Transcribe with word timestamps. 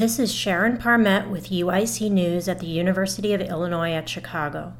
This 0.00 0.18
is 0.18 0.32
Sharon 0.32 0.78
Parmet 0.78 1.28
with 1.28 1.50
UIC 1.50 2.10
News 2.10 2.48
at 2.48 2.58
the 2.58 2.66
University 2.66 3.34
of 3.34 3.42
Illinois 3.42 3.92
at 3.92 4.08
Chicago. 4.08 4.72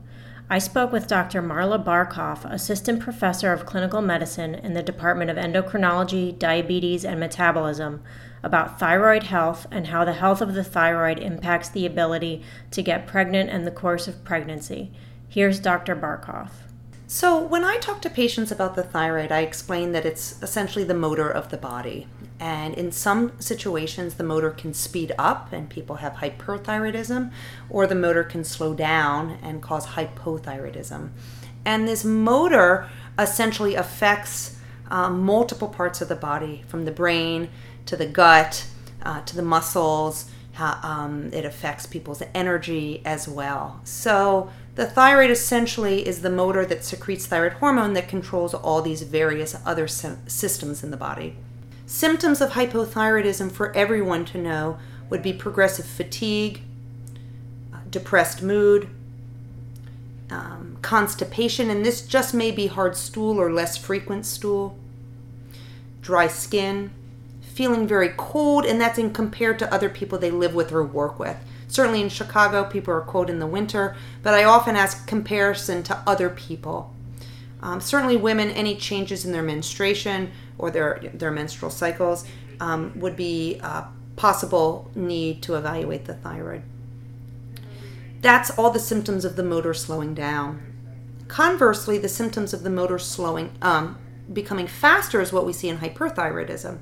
I 0.49 0.59
spoke 0.59 0.93
with 0.93 1.09
Dr. 1.09 1.43
Marla 1.43 1.85
Barkoff, 1.85 2.51
Assistant 2.51 3.01
Professor 3.01 3.53
of 3.53 3.67
Clinical 3.67 4.01
Medicine 4.01 4.55
in 4.55 4.73
the 4.73 4.83
Department 4.83 5.31
of 5.31 5.37
Endocrinology, 5.37 6.39
Diabetes, 6.39 7.05
and 7.05 7.21
Metabolism, 7.21 8.03
about 8.43 8.81
thyroid 8.81 9.25
health 9.25 9.67
and 9.71 9.89
how 9.89 10.07
the 10.07 10.15
health 10.15 10.41
of 10.41 10.55
the 10.55 10.65
thyroid 10.65 11.19
impacts 11.19 11.69
the 11.69 11.85
ability 11.85 12.43
to 12.71 12.81
get 12.81 13.07
pregnant 13.07 13.51
and 13.51 13.67
the 13.67 13.71
course 13.71 14.09
of 14.09 14.25
pregnancy. 14.25 14.91
Here's 15.29 15.61
Dr. 15.61 15.95
Barkoff. 15.95 16.53
So, 17.07 17.39
when 17.39 17.63
I 17.63 17.77
talk 17.77 18.01
to 18.03 18.09
patients 18.09 18.51
about 18.51 18.75
the 18.75 18.83
thyroid, 18.83 19.33
I 19.33 19.41
explain 19.41 19.93
that 19.93 20.07
it's 20.07 20.43
essentially 20.43 20.85
the 20.87 20.95
motor 20.95 21.29
of 21.29 21.51
the 21.51 21.59
body. 21.59 22.07
And 22.41 22.75
in 22.75 22.91
some 22.91 23.39
situations, 23.39 24.15
the 24.15 24.25
motor 24.25 24.51
can 24.51 24.73
speed 24.73 25.13
up 25.19 25.53
and 25.53 25.69
people 25.69 25.97
have 25.97 26.15
hyperthyroidism, 26.15 27.31
or 27.69 27.87
the 27.87 27.95
motor 27.95 28.25
can 28.25 28.45
slow 28.45 28.73
down 28.73 29.39
and 29.43 29.61
cause 29.63 29.89
hypothyroidism. 29.89 31.11
And 31.67 31.87
this 31.87 32.03
motor 32.03 32.89
essentially 33.19 33.75
affects 33.75 34.57
um, 34.91 35.21
multiple 35.21 35.69
parts 35.69 36.01
of 36.01 36.09
the 36.09 36.17
body, 36.17 36.65
from 36.67 36.87
the 36.87 36.91
brain 36.91 37.51
to 37.85 37.97
the 37.97 38.07
gut 38.07 38.67
uh, 39.03 39.21
to 39.23 39.37
the 39.37 39.43
muscles. 39.43 40.31
um, 40.59 41.31
it 41.33 41.45
affects 41.45 41.87
people's 41.87 42.23
energy 42.35 43.03
as 43.05 43.29
well. 43.29 43.81
So, 43.85 44.51
the 44.77 44.87
thyroid 44.87 45.31
essentially 45.31 46.07
is 46.07 46.23
the 46.23 46.31
motor 46.31 46.65
that 46.65 46.85
secretes 46.85 47.27
thyroid 47.27 47.55
hormone 47.55 47.93
that 47.95 48.09
controls 48.09 48.55
all 48.55 48.81
these 48.81 49.03
various 49.03 49.57
other 49.67 49.87
systems 49.87 50.83
in 50.83 50.91
the 50.91 50.97
body. 50.97 51.37
Symptoms 51.91 52.41
of 52.41 52.51
hypothyroidism 52.51 53.51
for 53.51 53.77
everyone 53.77 54.25
to 54.27 54.39
know 54.39 54.79
would 55.11 55.25
be 55.25 55.33
progressive 55.33 55.85
fatigue, 55.85 56.63
uh, 57.75 57.79
depressed 57.91 58.45
mood, 58.45 58.89
um, 60.31 60.79
constipation, 60.83 61.69
and 61.69 61.85
this 61.85 62.03
just 62.03 62.33
may 62.33 62.53
be 62.53 62.69
hard 62.69 62.97
stool 62.97 63.41
or 63.41 63.53
less 63.53 63.77
frequent 63.77 64.25
stool, 64.25 64.79
dry 66.01 66.29
skin, 66.29 66.93
feeling 67.41 67.89
very 67.89 68.11
cold, 68.17 68.65
and 68.65 68.81
that's 68.81 68.97
in 68.97 69.13
compared 69.13 69.59
to 69.59 69.75
other 69.75 69.89
people 69.91 70.17
they 70.17 70.31
live 70.31 70.55
with 70.55 70.71
or 70.71 70.85
work 70.85 71.19
with. 71.19 71.39
Certainly 71.67 72.03
in 72.03 72.09
Chicago, 72.09 72.63
people 72.63 72.95
are 72.95 73.01
cold 73.01 73.29
in 73.29 73.41
the 73.41 73.49
winter, 73.49 73.97
but 74.23 74.33
I 74.33 74.45
often 74.45 74.77
ask 74.77 75.09
comparison 75.09 75.83
to 75.83 76.01
other 76.07 76.31
people. 76.31 76.95
Um, 77.63 77.81
certainly, 77.81 78.17
women, 78.17 78.51
any 78.51 78.77
changes 78.77 79.25
in 79.25 79.33
their 79.33 79.43
menstruation 79.43 80.33
or 80.59 80.71
their, 80.71 81.01
their 81.15 81.31
menstrual 81.31 81.71
cycles 81.71 82.27
um, 82.61 82.93
would 82.97 83.17
be 83.17 83.59
a 83.59 83.87
possible 84.17 84.91
need 84.95 85.43
to 85.43 85.55
evaluate 85.55 86.05
the 86.05 86.15
thyroid. 86.15 86.63
That's 88.21 88.51
all 88.51 88.71
the 88.71 88.79
symptoms 88.79 89.25
of 89.25 89.37
the 89.37 89.43
motor 89.43 89.73
slowing 89.73 90.15
down. 90.15 90.67
Conversely, 91.29 91.97
the 91.97 92.09
symptoms 92.09 92.53
of 92.53 92.63
the 92.63 92.71
motor 92.71 92.99
slowing, 92.99 93.53
um, 93.63 93.97
becoming 94.31 94.67
faster 94.67 95.21
is 95.21 95.33
what 95.33 95.47
we 95.47 95.53
see 95.53 95.69
in 95.69 95.79
hyperthyroidism. 95.79 96.79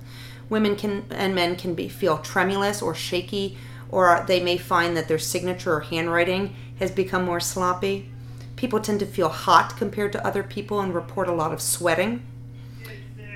Women 0.49 0.75
can 0.75 1.05
and 1.11 1.35
men 1.35 1.57
can 1.57 1.75
be 1.75 1.89
feel 1.89 2.19
tremulous 2.19 2.83
or 2.83 2.95
shaky, 2.95 3.59
or 3.91 4.25
they 4.27 4.43
may 4.43 4.57
find 4.57 4.97
that 4.97 5.07
their 5.07 5.19
signature 5.19 5.75
or 5.75 5.81
handwriting 5.81 6.57
has 6.79 6.91
become 6.91 7.25
more 7.25 7.41
sloppy. 7.41 8.11
People 8.59 8.81
tend 8.81 8.99
to 8.99 9.07
feel 9.07 9.29
hot 9.29 9.77
compared 9.77 10.11
to 10.11 10.27
other 10.27 10.43
people 10.43 10.81
and 10.81 10.93
report 10.93 11.29
a 11.29 11.33
lot 11.33 11.53
of 11.53 11.63
sweating. 11.63 12.27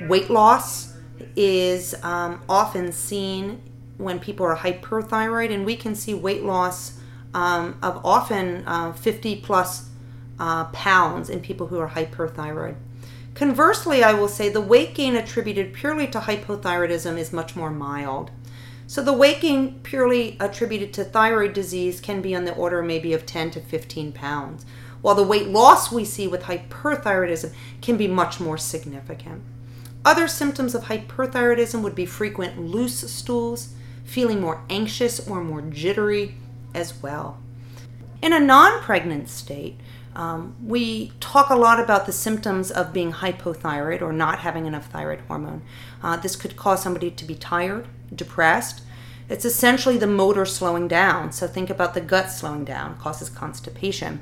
Weight 0.09 0.29
loss 0.29 0.97
is 1.37 1.95
um, 2.03 2.43
often 2.49 2.91
seen 2.91 3.63
when 3.99 4.19
people 4.19 4.45
are 4.45 4.57
hyperthyroid, 4.57 5.53
and 5.55 5.65
we 5.65 5.77
can 5.77 5.95
see 5.95 6.13
weight 6.13 6.43
loss 6.43 6.99
um, 7.35 7.79
of 7.85 8.05
often 8.05 8.65
uh, 8.67 8.93
50 8.95 9.37
plus 9.43 9.91
uh, 10.41 10.65
pounds 10.73 11.31
in 11.31 11.39
people 11.39 11.69
who 11.69 11.79
are 11.79 11.91
hyperthyroid. 11.91 12.75
Conversely, 13.37 14.03
I 14.03 14.15
will 14.15 14.27
say 14.27 14.49
the 14.49 14.61
weight 14.61 14.93
gain 14.93 15.15
attributed 15.15 15.73
purely 15.73 16.09
to 16.09 16.19
hypothyroidism 16.19 17.17
is 17.17 17.33
much 17.33 17.55
more 17.55 17.71
mild. 17.71 18.33
So 18.89 19.01
the 19.01 19.13
weight 19.13 19.41
gain 19.41 19.79
purely 19.85 20.37
attributed 20.41 20.93
to 20.95 21.05
thyroid 21.05 21.53
disease 21.53 22.01
can 22.01 22.21
be 22.21 22.35
on 22.35 22.45
the 22.45 22.55
order 22.57 22.83
maybe 22.83 23.13
of 23.13 23.25
10 23.25 23.53
to 23.53 23.61
15 23.61 24.11
pounds 24.11 24.67
while 25.03 25.15
the 25.15 25.23
weight 25.23 25.49
loss 25.49 25.93
we 25.93 26.05
see 26.05 26.27
with 26.27 26.45
hyperthyroidism 26.45 27.53
can 27.83 27.97
be 27.97 28.09
much 28.09 28.41
more 28.41 28.57
significant. 28.57 29.43
Other 30.05 30.27
symptoms 30.27 30.75
of 30.75 30.85
hyperthyroidism 30.85 31.83
would 31.83 31.95
be 31.95 32.07
frequent 32.07 32.59
loose 32.59 33.13
stools, 33.13 33.75
feeling 34.05 34.41
more 34.41 34.63
anxious 34.71 35.29
or 35.29 35.45
more 35.45 35.63
jittery 35.63 36.37
as 36.75 37.03
well. 37.03 37.39
In 38.21 38.33
a 38.33 38.41
non 38.41 38.81
pregnant 38.81 39.29
state, 39.29 39.79
um, 40.15 40.55
we 40.63 41.13
talk 41.21 41.51
a 41.51 41.57
lot 41.57 41.81
about 41.81 42.07
the 42.07 42.13
symptoms 42.13 42.71
of 42.71 42.93
being 42.93 43.13
hypothyroid 43.13 44.03
or 44.03 44.13
not 44.13 44.41
having 44.41 44.67
enough 44.67 44.91
thyroid 44.91 45.21
hormone. 45.27 45.63
Uh, 46.03 46.17
this 46.17 46.37
could 46.37 46.57
cause 46.57 46.83
somebody 46.83 47.11
to 47.11 47.25
be 47.25 47.35
tired, 47.35 47.87
depressed. 48.15 48.83
It's 49.29 49.45
essentially 49.45 49.97
the 49.97 50.07
motor 50.07 50.45
slowing 50.45 50.89
down. 50.89 51.33
So 51.33 51.47
think 51.47 51.71
about 51.71 51.95
the 51.95 52.01
gut 52.01 52.31
slowing 52.31 52.65
down, 52.65 52.99
causes 52.99 53.31
constipation 53.31 54.21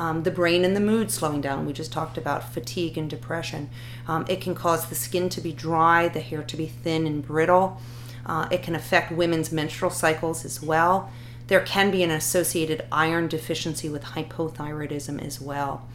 um, 0.00 0.22
the 0.22 0.30
brain 0.30 0.64
and 0.64 0.74
the 0.74 0.80
mood 0.80 1.10
slowing 1.10 1.42
down. 1.42 1.66
We 1.66 1.74
just 1.74 1.92
talked 1.92 2.16
about 2.16 2.54
fatigue 2.54 2.96
and 2.96 3.10
depression. 3.10 3.68
Um, 4.08 4.24
it 4.30 4.40
can 4.40 4.54
cause 4.54 4.86
the 4.86 4.94
skin 4.94 5.28
to 5.28 5.42
be 5.42 5.52
dry, 5.52 6.08
the 6.08 6.20
hair 6.20 6.42
to 6.42 6.56
be 6.56 6.64
thin 6.64 7.06
and 7.06 7.22
brittle. 7.22 7.78
Uh, 8.24 8.48
it 8.50 8.62
can 8.62 8.74
affect 8.74 9.12
women's 9.12 9.52
menstrual 9.52 9.90
cycles 9.90 10.42
as 10.46 10.62
well. 10.62 11.12
There 11.48 11.60
can 11.60 11.90
be 11.90 12.02
an 12.02 12.10
associated 12.10 12.86
iron 12.90 13.28
deficiency 13.28 13.90
with 13.90 14.02
hypothyroidism 14.02 15.22
as 15.22 15.38
well. 15.38 15.86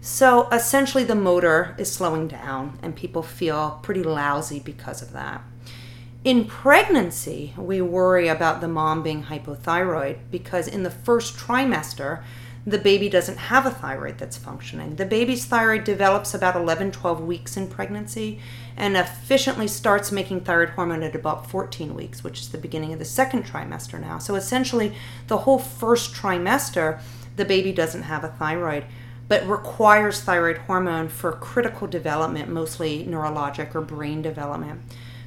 So 0.00 0.48
essentially, 0.50 1.04
the 1.04 1.14
motor 1.14 1.76
is 1.78 1.92
slowing 1.92 2.26
down, 2.26 2.76
and 2.82 2.96
people 2.96 3.22
feel 3.22 3.78
pretty 3.84 4.02
lousy 4.02 4.58
because 4.58 5.00
of 5.00 5.12
that. 5.12 5.42
In 6.24 6.46
pregnancy, 6.46 7.54
we 7.56 7.80
worry 7.80 8.26
about 8.26 8.60
the 8.60 8.68
mom 8.68 9.04
being 9.04 9.24
hypothyroid 9.24 10.18
because 10.32 10.66
in 10.66 10.82
the 10.82 10.90
first 10.90 11.36
trimester, 11.36 12.24
the 12.66 12.78
baby 12.78 13.08
doesn't 13.08 13.36
have 13.36 13.66
a 13.66 13.70
thyroid 13.70 14.18
that's 14.18 14.38
functioning. 14.38 14.96
The 14.96 15.04
baby's 15.04 15.44
thyroid 15.44 15.84
develops 15.84 16.32
about 16.32 16.56
11, 16.56 16.92
12 16.92 17.20
weeks 17.20 17.56
in 17.56 17.68
pregnancy 17.68 18.40
and 18.76 18.96
efficiently 18.96 19.68
starts 19.68 20.10
making 20.10 20.40
thyroid 20.40 20.70
hormone 20.70 21.02
at 21.02 21.14
about 21.14 21.50
14 21.50 21.94
weeks, 21.94 22.24
which 22.24 22.40
is 22.40 22.48
the 22.48 22.58
beginning 22.58 22.92
of 22.92 22.98
the 22.98 23.04
second 23.04 23.44
trimester 23.44 24.00
now. 24.00 24.18
So 24.18 24.34
essentially, 24.34 24.94
the 25.26 25.38
whole 25.38 25.58
first 25.58 26.14
trimester, 26.14 27.00
the 27.36 27.44
baby 27.44 27.72
doesn't 27.72 28.02
have 28.02 28.24
a 28.24 28.28
thyroid 28.28 28.84
but 29.28 29.46
requires 29.48 30.20
thyroid 30.20 30.58
hormone 30.58 31.08
for 31.08 31.32
critical 31.32 31.86
development, 31.86 32.48
mostly 32.48 33.04
neurologic 33.04 33.74
or 33.74 33.80
brain 33.80 34.20
development. 34.20 34.82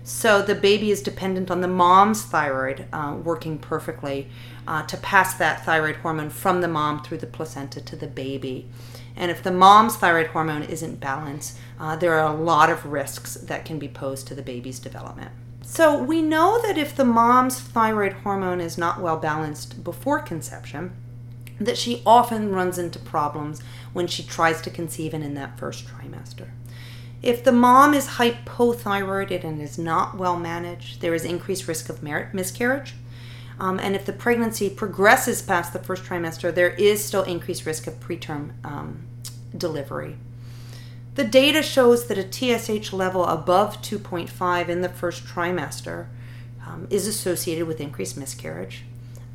So 0.07 0.41
the 0.41 0.55
baby 0.55 0.89
is 0.89 1.01
dependent 1.01 1.51
on 1.51 1.59
the 1.59 1.67
mom's 1.67 2.23
thyroid 2.23 2.85
uh, 2.93 3.17
working 3.21 3.57
perfectly 3.57 4.29
uh, 4.65 4.83
to 4.83 4.95
pass 4.95 5.33
that 5.33 5.65
thyroid 5.65 5.97
hormone 5.97 6.29
from 6.29 6.61
the 6.61 6.69
mom 6.69 7.03
through 7.03 7.17
the 7.17 7.27
placenta 7.27 7.81
to 7.81 7.95
the 7.97 8.07
baby. 8.07 8.69
And 9.17 9.29
if 9.29 9.43
the 9.43 9.51
mom's 9.51 9.97
thyroid 9.97 10.27
hormone 10.27 10.63
isn't 10.63 11.01
balanced, 11.01 11.57
uh, 11.77 11.97
there 11.97 12.13
are 12.13 12.33
a 12.33 12.41
lot 12.41 12.69
of 12.69 12.85
risks 12.85 13.33
that 13.33 13.65
can 13.65 13.79
be 13.79 13.89
posed 13.89 14.27
to 14.27 14.33
the 14.33 14.41
baby's 14.41 14.79
development. 14.79 15.31
So 15.61 16.01
we 16.01 16.21
know 16.21 16.61
that 16.61 16.77
if 16.77 16.95
the 16.95 17.03
mom's 17.03 17.59
thyroid 17.59 18.13
hormone 18.13 18.61
is 18.61 18.77
not 18.77 19.01
well 19.01 19.17
balanced 19.17 19.83
before 19.83 20.19
conception, 20.21 20.95
that 21.59 21.77
she 21.77 22.01
often 22.05 22.53
runs 22.53 22.77
into 22.77 22.97
problems 22.97 23.61
when 23.91 24.07
she 24.07 24.23
tries 24.23 24.61
to 24.61 24.69
conceive 24.69 25.13
and 25.13 25.23
in 25.23 25.33
that 25.33 25.59
first 25.59 25.85
trimester. 25.85 26.51
If 27.21 27.43
the 27.43 27.51
mom 27.51 27.93
is 27.93 28.07
hypothyroided 28.07 29.43
and 29.43 29.61
is 29.61 29.77
not 29.77 30.17
well 30.17 30.37
managed, 30.37 31.01
there 31.01 31.15
is 31.15 31.25
increased 31.25 31.67
risk 31.67 31.89
of 31.89 32.03
miscarriage. 32.03 32.93
Um, 33.59 33.79
and 33.79 33.95
if 33.95 34.05
the 34.05 34.13
pregnancy 34.13 34.69
progresses 34.69 35.41
past 35.41 35.73
the 35.73 35.79
first 35.79 36.03
trimester, 36.03 36.53
there 36.53 36.69
is 36.71 37.03
still 37.03 37.23
increased 37.23 37.65
risk 37.65 37.87
of 37.87 37.99
preterm 37.99 38.51
um, 38.63 38.99
delivery. 39.57 40.17
The 41.15 41.23
data 41.23 41.63
shows 41.63 42.07
that 42.07 42.19
a 42.19 42.31
TSH 42.31 42.93
level 42.93 43.25
above 43.25 43.81
2.5 43.81 44.69
in 44.69 44.81
the 44.81 44.89
first 44.89 45.25
trimester 45.25 46.07
um, 46.63 46.85
is 46.91 47.07
associated 47.07 47.65
with 47.65 47.81
increased 47.81 48.17
miscarriage. 48.17 48.83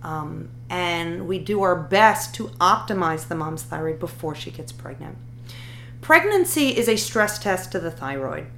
Um, 0.04 0.50
and 0.70 1.26
we 1.26 1.40
do 1.40 1.62
our 1.62 1.74
best 1.74 2.34
to 2.36 2.48
optimize 2.60 3.26
the 3.26 3.34
mom's 3.34 3.64
thyroid 3.64 3.98
before 3.98 4.36
she 4.36 4.52
gets 4.52 4.70
pregnant. 4.70 5.16
Pregnancy 6.02 6.76
is 6.76 6.88
a 6.88 6.96
stress 6.96 7.38
test 7.38 7.70
to 7.70 7.78
the 7.78 7.90
thyroid. 7.92 8.48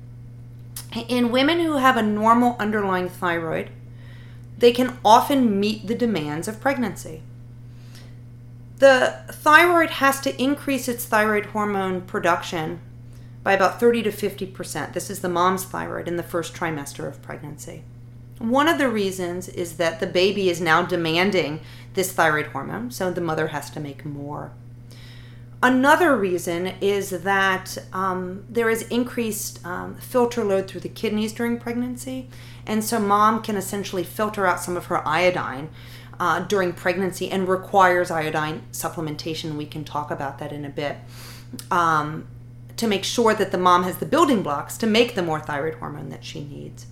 In 1.09 1.31
women 1.31 1.61
who 1.61 1.77
have 1.77 1.99
a 1.99 2.03
normal 2.03 2.57
underlying 2.59 3.11
thyroid, 3.11 3.69
they 4.57 4.73
can 4.73 4.97
often 5.05 5.61
meet 5.61 5.87
the 5.87 5.95
demands 5.95 6.49
of 6.49 6.59
pregnancy. 6.59 7.23
The 8.79 9.25
thyroid 9.31 9.91
has 9.91 10.21
to 10.23 10.43
increase 10.43 10.89
its 10.89 11.05
thyroid 11.05 11.47
hormone 11.47 12.01
production 12.01 12.81
by 13.43 13.53
about 13.53 13.79
30 13.79 14.05
to 14.05 14.11
50%. 14.11 14.95
This 14.95 15.11
is 15.11 15.21
the 15.21 15.29
mom's 15.29 15.65
thyroid 15.65 16.09
in 16.09 16.17
the 16.17 16.23
first 16.23 16.55
trimester 16.55 17.07
of 17.07 17.21
pregnancy. 17.21 17.85
One 18.39 18.69
of 18.69 18.79
the 18.79 18.89
reasons 18.89 19.51
is 19.51 19.77
that 19.77 20.01
the 20.01 20.07
baby 20.07 20.49
is 20.49 20.63
now 20.63 20.83
demanding 20.83 21.61
this 21.93 22.11
thyroid 22.11 22.47
hormone, 22.47 22.91
so 22.91 23.11
the 23.11 23.21
mother 23.21 23.49
has 23.49 23.69
to 23.73 23.81
make 23.81 24.07
more. 24.07 24.53
Another 25.63 26.15
reason 26.15 26.67
is 26.83 27.11
that 27.11 27.79
um, 27.93 28.45
there 28.51 28.69
is 28.69 28.83
increased 28.89 29.65
um, 29.65 29.95
filter 29.97 30.45
load 30.45 30.69
through 30.69 30.83
the 30.83 30.89
kidneys 30.91 31.33
during 31.33 31.59
pregnancy, 31.59 32.29
and 32.67 32.85
so 32.85 32.99
mom 32.99 33.43
can 33.43 33.57
essentially 33.57 34.05
filter 34.05 34.47
out 34.47 34.61
some 34.61 34.77
of 34.77 34.87
her 34.87 35.07
iodine 35.07 35.71
uh, 36.21 36.41
during 36.41 36.73
pregnancy 36.73 37.31
and 37.31 37.49
requires 37.49 38.11
iodine 38.11 38.63
supplementation. 38.73 39.57
We 39.57 39.67
can 39.67 39.85
talk 39.85 40.11
about 40.11 40.39
that 40.39 40.53
in 40.53 40.65
a 40.65 40.71
bit 40.71 40.99
um, 41.71 42.27
to 42.77 42.87
make 42.87 43.05
sure 43.05 43.35
that 43.35 43.53
the 43.53 43.59
mom 43.59 43.85
has 43.85 43.99
the 43.99 44.07
building 44.07 44.43
blocks 44.43 44.77
to 44.79 44.87
make 44.87 45.15
the 45.15 45.23
more 45.23 45.41
thyroid 45.41 45.75
hormone 45.75 46.11
that 46.11 46.25
she 46.25 46.45
needs. 46.45 46.87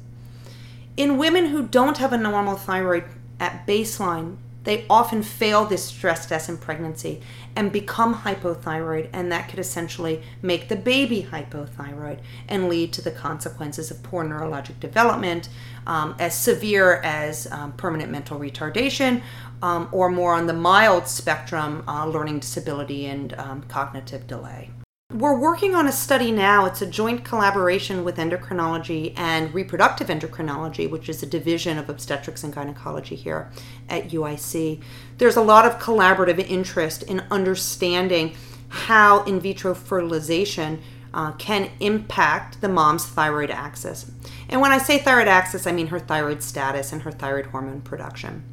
In 0.96 1.18
women 1.18 1.46
who 1.46 1.66
don't 1.66 1.98
have 1.98 2.12
a 2.12 2.18
normal 2.18 2.56
thyroid 2.56 3.04
at 3.40 3.66
baseline, 3.66 4.36
they 4.64 4.86
often 4.88 5.22
fail 5.22 5.64
this 5.64 5.84
stress 5.84 6.26
test 6.26 6.48
in 6.48 6.56
pregnancy 6.56 7.20
and 7.56 7.72
become 7.72 8.14
hypothyroid, 8.14 9.08
and 9.12 9.30
that 9.32 9.48
could 9.48 9.58
essentially 9.58 10.22
make 10.40 10.68
the 10.68 10.76
baby 10.76 11.28
hypothyroid 11.30 12.18
and 12.48 12.68
lead 12.68 12.92
to 12.92 13.02
the 13.02 13.10
consequences 13.10 13.90
of 13.90 14.02
poor 14.02 14.24
neurologic 14.24 14.78
development, 14.80 15.48
um, 15.86 16.14
as 16.18 16.38
severe 16.38 17.00
as 17.02 17.50
um, 17.50 17.72
permanent 17.72 18.10
mental 18.10 18.38
retardation, 18.38 19.20
um, 19.62 19.88
or 19.92 20.10
more 20.10 20.34
on 20.34 20.46
the 20.46 20.52
mild 20.52 21.06
spectrum, 21.06 21.84
uh, 21.86 22.06
learning 22.06 22.38
disability 22.38 23.06
and 23.06 23.34
um, 23.34 23.62
cognitive 23.68 24.26
delay. 24.26 24.70
We're 25.12 25.38
working 25.38 25.74
on 25.74 25.86
a 25.86 25.92
study 25.92 26.32
now. 26.32 26.64
It's 26.64 26.80
a 26.80 26.86
joint 26.86 27.22
collaboration 27.22 28.02
with 28.02 28.16
endocrinology 28.16 29.12
and 29.14 29.52
reproductive 29.52 30.06
endocrinology, 30.06 30.88
which 30.88 31.06
is 31.06 31.22
a 31.22 31.26
division 31.26 31.76
of 31.76 31.90
obstetrics 31.90 32.42
and 32.44 32.54
gynecology 32.54 33.14
here 33.14 33.50
at 33.90 34.08
UIC. 34.08 34.80
There's 35.18 35.36
a 35.36 35.42
lot 35.42 35.66
of 35.66 35.78
collaborative 35.78 36.38
interest 36.38 37.02
in 37.02 37.20
understanding 37.30 38.34
how 38.68 39.22
in 39.24 39.38
vitro 39.38 39.74
fertilization 39.74 40.80
uh, 41.12 41.32
can 41.32 41.70
impact 41.78 42.62
the 42.62 42.70
mom's 42.70 43.04
thyroid 43.04 43.50
axis. 43.50 44.10
And 44.48 44.62
when 44.62 44.72
I 44.72 44.78
say 44.78 44.96
thyroid 44.96 45.28
axis, 45.28 45.66
I 45.66 45.72
mean 45.72 45.88
her 45.88 46.00
thyroid 46.00 46.42
status 46.42 46.90
and 46.90 47.02
her 47.02 47.12
thyroid 47.12 47.46
hormone 47.46 47.82
production. 47.82 48.44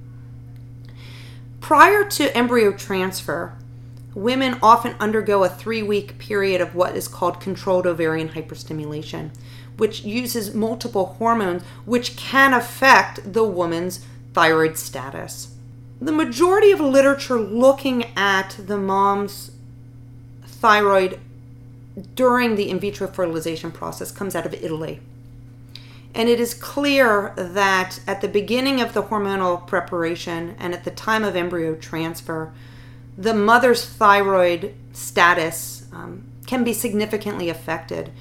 Prior 1.61 2.03
to 2.09 2.35
embryo 2.35 2.73
transfer, 2.73 3.57
women 4.19 4.57
often 4.61 4.95
undergo 4.99 5.43
a 5.43 5.49
three 5.49 5.81
week 5.81 6.17
period 6.17 6.59
of 6.61 6.75
what 6.75 6.95
is 6.95 7.07
called 7.07 7.39
controlled 7.39 7.87
ovarian 7.87 8.29
hyperstimulation, 8.29 9.31
which 9.77 10.03
uses 10.03 10.53
multiple 10.53 11.15
hormones 11.17 11.63
which 11.85 12.17
can 12.17 12.53
affect 12.53 13.33
the 13.33 13.43
woman's 13.43 14.05
thyroid 14.33 14.77
status. 14.77 15.55
The 16.01 16.11
majority 16.11 16.71
of 16.71 16.79
literature 16.79 17.39
looking 17.39 18.05
at 18.15 18.57
the 18.59 18.77
mom's 18.77 19.51
thyroid 20.45 21.19
during 22.15 22.55
the 22.55 22.69
in 22.69 22.79
vitro 22.79 23.07
fertilization 23.07 23.71
process 23.71 24.11
comes 24.11 24.35
out 24.35 24.45
of 24.45 24.53
Italy. 24.53 24.99
And 26.15 26.27
it 26.27 26.39
is 26.39 26.53
clear 26.53 27.33
that 27.35 27.99
at 28.07 28.21
the 28.21 28.27
beginning 28.27 28.81
of 28.81 28.93
the 28.93 29.03
hormonal 29.03 29.65
preparation 29.65 30.55
and 30.59 30.73
at 30.73 30.83
the 30.83 30.91
time 30.91 31.23
of 31.23 31.35
embryo 31.35 31.75
transfer, 31.75 32.51
the 33.19 33.33
mother's 33.33 33.85
thyroid 33.85 34.73
status 34.93 35.85
um, 35.91 36.23
can 36.47 36.63
be 36.63 36.71
significantly 36.71 37.49
affected. 37.49 38.11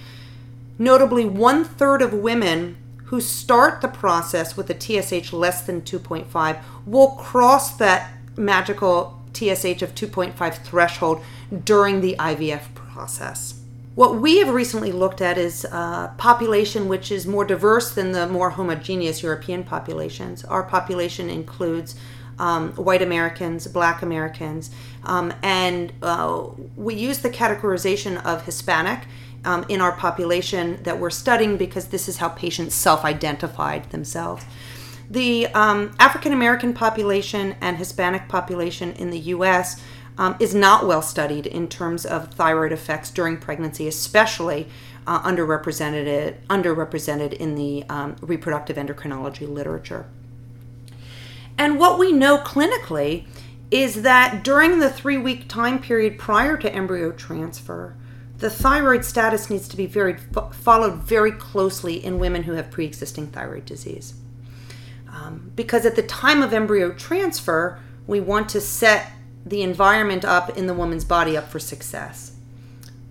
Notably, 0.77 1.25
one 1.25 1.65
third 1.65 2.03
of 2.03 2.13
women 2.13 2.77
who 3.05 3.21
start 3.21 3.81
the 3.81 3.89
process 3.89 4.57
with 4.57 4.69
a 4.69 4.75
TSH 4.79 5.33
less 5.33 5.63
than 5.63 5.83
2.5 5.83 6.59
will 6.85 7.13
cross 7.13 7.77
that 7.77 8.11
magical 8.37 9.23
TSH 9.33 9.83
of 9.83 9.95
2.5 9.95 10.55
threshold 10.65 11.23
during 11.65 12.01
the 12.01 12.17
IVF 12.19 12.75
process. 12.75 13.55
What 13.95 14.17
we 14.17 14.39
have 14.39 14.51
recently 14.51 14.93
looked 14.93 15.21
at 15.21 15.39
is 15.39 15.65
a 15.65 16.13
population 16.19 16.89
which 16.89 17.11
is 17.11 17.27
more 17.27 17.45
diverse 17.45 17.95
than 17.95 18.13
the 18.13 18.27
more 18.27 18.51
homogeneous 18.51 19.23
European 19.23 19.63
populations. 19.63 20.45
Our 20.45 20.65
population 20.65 21.31
includes 21.31 21.95
um, 22.39 22.73
white 22.73 23.03
Americans, 23.03 23.67
black 23.67 24.03
Americans, 24.03 24.71
um, 25.05 25.33
and 25.43 25.93
uh, 26.03 26.47
we 26.77 26.95
use 26.95 27.19
the 27.19 27.31
categorization 27.31 28.25
of 28.25 28.45
Hispanic 28.45 29.01
um, 29.45 29.65
in 29.69 29.81
our 29.81 29.93
population 29.93 30.83
that 30.83 30.99
we're 30.99 31.11
studying 31.11 31.57
because 31.57 31.89
this 31.89 32.09
is 32.09 32.19
how 32.19 32.29
patients 32.29 32.75
self 32.75 33.05
identified 33.05 33.91
themselves. 33.91 34.45
The 35.11 35.47
um, 35.49 35.95
African 35.99 36.33
American 36.33 36.75
population 36.75 37.57
and 37.61 37.77
Hispanic 37.79 38.29
population 38.29 38.93
in 38.93 39.11
the 39.11 39.19
US 39.19 39.81
um, 40.19 40.37
is 40.39 40.55
not 40.55 40.87
well 40.87 41.01
studied 41.01 41.47
in 41.47 41.69
terms 41.69 42.05
of 42.05 42.35
thyroid 42.35 42.73
effects 42.73 43.11
during 43.11 43.39
pregnancy, 43.39 43.89
especially 43.89 44.69
uh, 45.07 45.23
underrepresented, 45.23 46.37
underrepresented 46.49 47.33
in 47.33 47.55
the 47.55 47.85
um, 47.89 48.17
reproductive 48.21 48.77
endocrinology 48.77 49.49
literature. 49.49 50.07
And 51.59 51.79
what 51.79 51.99
we 51.99 52.13
know 52.13 52.39
clinically 52.39 53.27
is 53.71 54.03
that 54.03 54.43
during 54.45 54.79
the 54.79 54.89
three 54.89 55.19
week 55.19 55.49
time 55.49 55.81
period 55.81 56.19
prior 56.19 56.57
to 56.57 56.73
embryo 56.73 57.13
transfer, 57.13 57.97
the 58.39 58.49
thyroid 58.49 59.05
status 59.05 59.51
needs 59.51 59.69
to 59.69 59.77
be 59.77 59.87
very 59.87 60.17
followed 60.53 61.03
very 61.03 61.33
closely 61.33 62.03
in 62.03 62.21
women 62.21 62.45
who 62.45 62.53
have 62.53 62.71
pre-existing 62.71 63.27
thyroid 63.27 63.67
disease. 63.67 64.15
Um, 65.13 65.51
because 65.57 65.85
at 65.85 65.97
the 65.97 66.03
time 66.03 66.43
of 66.43 66.53
embryo 66.53 66.93
transfer, 66.93 67.81
we 68.07 68.21
want 68.21 68.49
to 68.51 68.61
set 68.61 69.11
the 69.45 69.63
environment 69.63 70.25
up 70.25 70.57
in 70.57 70.67
the 70.67 70.75
woman's 70.75 71.05
body 71.05 71.37
up 71.37 71.49
for 71.49 71.59
success. 71.59 72.37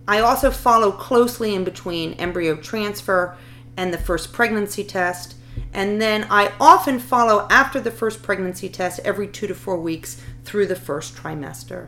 I 0.08 0.20
also 0.20 0.52
follow 0.52 0.92
closely 0.92 1.54
in 1.54 1.66
between 1.66 2.14
embryo 2.14 2.56
transfer 2.56 3.36
and 3.76 3.94
the 3.94 3.98
first 3.98 4.32
pregnancy 4.32 4.84
test 4.84 5.36
and 5.74 6.02
then 6.02 6.26
I 6.30 6.52
often 6.60 7.00
follow 7.00 7.48
after 7.50 7.80
the 7.80 7.92
first 7.92 8.24
pregnancy 8.24 8.70
test 8.70 9.00
every 9.04 9.28
two 9.28 9.48
to 9.48 9.56
four 9.56 9.78
weeks 9.78 10.22
through 10.44 10.68
the 10.68 10.76
first 10.76 11.16
trimester. 11.16 11.88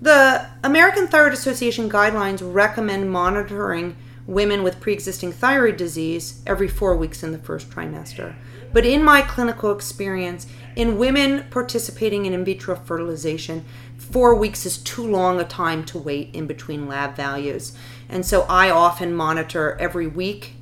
The 0.00 0.46
American 0.62 1.06
Thyroid 1.06 1.32
Association 1.32 1.88
guidelines 1.88 2.40
recommend 2.42 3.10
monitoring 3.10 3.96
women 4.26 4.62
with 4.62 4.80
pre 4.80 4.92
existing 4.92 5.32
thyroid 5.32 5.76
disease 5.76 6.42
every 6.46 6.68
four 6.68 6.96
weeks 6.96 7.22
in 7.22 7.32
the 7.32 7.38
first 7.38 7.70
trimester. 7.70 8.34
But 8.72 8.84
in 8.84 9.04
my 9.04 9.22
clinical 9.22 9.72
experience, 9.72 10.46
in 10.74 10.98
women 10.98 11.44
participating 11.50 12.26
in 12.26 12.34
in 12.34 12.44
vitro 12.44 12.74
fertilization, 12.74 13.64
four 13.96 14.34
weeks 14.34 14.66
is 14.66 14.78
too 14.78 15.06
long 15.06 15.40
a 15.40 15.44
time 15.44 15.84
to 15.84 15.98
wait 15.98 16.34
in 16.34 16.46
between 16.46 16.88
lab 16.88 17.14
values. 17.14 17.76
And 18.08 18.26
so 18.26 18.42
I 18.42 18.70
often 18.70 19.14
monitor 19.14 19.76
every 19.78 20.08
week 20.08 20.54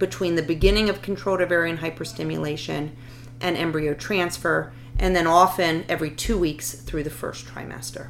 between 0.00 0.34
the 0.34 0.42
beginning 0.42 0.88
of 0.88 1.02
controlled 1.02 1.40
ovarian 1.40 1.78
hyperstimulation 1.78 2.90
and 3.40 3.56
embryo 3.56 3.94
transfer, 3.94 4.72
and 4.98 5.14
then 5.14 5.28
often 5.28 5.84
every 5.88 6.10
two 6.10 6.36
weeks 6.36 6.72
through 6.72 7.04
the 7.04 7.10
first 7.10 7.46
trimester. 7.46 8.08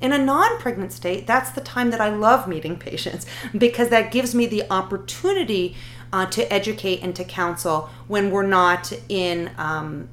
In 0.00 0.12
a 0.12 0.18
non 0.18 0.58
pregnant 0.58 0.92
state, 0.92 1.26
that's 1.26 1.50
the 1.50 1.60
time 1.60 1.90
that 1.90 2.00
I 2.00 2.10
love 2.10 2.46
meeting 2.46 2.78
patients 2.90 3.24
because 3.56 3.88
that 3.88 4.12
gives 4.12 4.34
me 4.34 4.46
the 4.46 4.64
opportunity 4.70 5.76
uh, 6.12 6.26
to 6.26 6.52
educate 6.52 7.02
and 7.02 7.14
to 7.16 7.24
counsel 7.24 7.88
when 8.08 8.30
we're 8.30 8.46
not 8.46 8.92
in 9.08 9.50
um, 9.56 10.08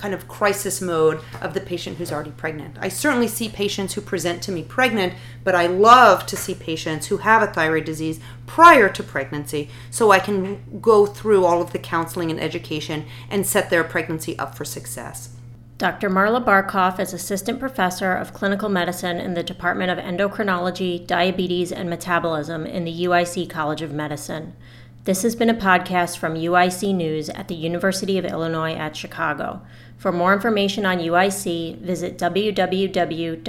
kind 0.00 0.14
of 0.14 0.26
crisis 0.28 0.80
mode 0.80 1.20
of 1.42 1.52
the 1.52 1.60
patient 1.60 1.98
who's 1.98 2.10
already 2.10 2.30
pregnant. 2.30 2.76
I 2.80 2.88
certainly 2.88 3.28
see 3.28 3.48
patients 3.48 3.94
who 3.94 4.00
present 4.00 4.42
to 4.44 4.52
me 4.52 4.62
pregnant, 4.62 5.12
but 5.44 5.54
I 5.54 5.66
love 5.66 6.24
to 6.26 6.36
see 6.36 6.54
patients 6.54 7.08
who 7.08 7.18
have 7.18 7.42
a 7.42 7.52
thyroid 7.52 7.84
disease 7.84 8.18
prior 8.46 8.88
to 8.88 9.02
pregnancy 9.02 9.68
so 9.90 10.10
I 10.10 10.18
can 10.18 10.80
go 10.80 11.06
through 11.06 11.44
all 11.44 11.60
of 11.60 11.72
the 11.72 11.78
counseling 11.78 12.30
and 12.30 12.40
education 12.40 13.04
and 13.28 13.46
set 13.46 13.68
their 13.68 13.84
pregnancy 13.84 14.38
up 14.38 14.54
for 14.54 14.64
success. 14.64 15.36
Dr. 15.76 16.10
Marla 16.10 16.44
Barkoff 16.44 17.00
is 17.00 17.14
Assistant 17.14 17.58
Professor 17.58 18.12
of 18.12 18.34
Clinical 18.34 18.68
Medicine 18.68 19.18
in 19.18 19.32
the 19.32 19.42
Department 19.42 19.90
of 19.90 19.96
Endocrinology, 19.96 21.06
Diabetes, 21.06 21.72
and 21.72 21.88
Metabolism 21.88 22.66
in 22.66 22.84
the 22.84 23.04
UIC 23.04 23.48
College 23.48 23.80
of 23.80 23.90
Medicine. 23.90 24.54
This 25.10 25.22
has 25.22 25.34
been 25.34 25.50
a 25.50 25.54
podcast 25.54 26.18
from 26.18 26.36
UIC 26.36 26.94
News 26.94 27.30
at 27.30 27.48
the 27.48 27.56
University 27.56 28.16
of 28.16 28.24
Illinois 28.24 28.74
at 28.74 28.94
Chicago. 28.94 29.60
For 29.98 30.12
more 30.12 30.32
information 30.32 30.86
on 30.86 30.98
UIC, 30.98 31.80
visit 31.80 32.16
www.uic.edu. 32.16 33.40